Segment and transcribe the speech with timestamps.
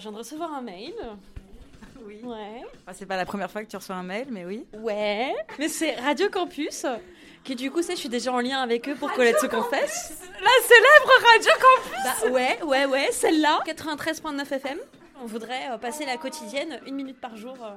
[0.00, 0.94] je viens de recevoir un mail.
[2.02, 2.18] Oui.
[2.24, 2.62] Ouais.
[2.82, 4.64] Enfin, c'est pas la première fois que tu reçois un mail, mais oui.
[4.72, 5.34] Ouais.
[5.58, 6.86] Mais c'est Radio Campus.
[7.44, 10.18] Qui du coup, c'est, je suis déjà en lien avec eux pour Colette se confesse.
[10.40, 13.60] La célèbre Radio Campus Bah ouais, ouais, ouais, celle-là.
[13.66, 14.78] 93.9 FM.
[15.22, 17.54] On voudrait euh, passer la quotidienne une minute par jour.
[17.62, 17.70] euh.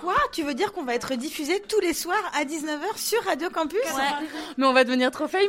[0.00, 0.14] Quoi?
[0.30, 3.80] Tu veux dire qu'on va être diffusé tous les soirs à 19h sur Radio Campus?
[3.96, 4.26] Ouais.
[4.56, 5.42] Mais on va devenir trop famous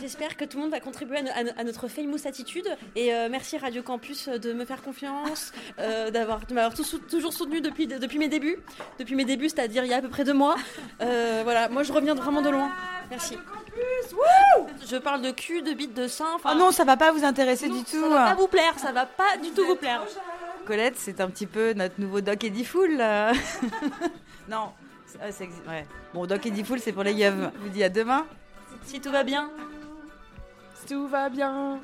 [0.00, 2.66] J'espère que tout le monde va contribuer à, no- à no- à notre famous attitude.
[2.96, 7.34] Et euh, merci Radio Campus de me faire confiance, euh, d'avoir, de m'avoir sou- toujours
[7.34, 8.56] soutenu depuis, depuis mes débuts.
[8.98, 10.56] Depuis mes débuts, c'est-à-dire il y a à peu près deux mois.
[11.02, 12.70] Euh, voilà, moi je reviens vraiment de loin.
[13.10, 13.36] Merci.
[14.90, 16.26] Je parle de cul, de bite, de sein.
[16.44, 18.00] Oh non, ça va pas vous intéresser non, du tout.
[18.00, 20.02] Ça va pas vous plaire, ça va pas du tout vous plaire.
[20.70, 22.92] Colette, c'est un petit peu notre nouveau Doc Eddie Fool.
[22.96, 23.32] là.
[24.48, 24.70] non,
[25.18, 25.84] ouais.
[26.14, 27.32] Bon, Doc Eddie Fool, c'est pour les yeux.
[27.56, 28.24] Je vous dis à demain.
[28.84, 29.50] Si tout va bien.
[30.86, 31.80] Tout va bien.